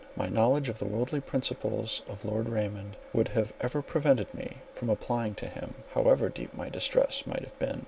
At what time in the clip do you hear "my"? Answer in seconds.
0.15-0.25, 6.55-6.69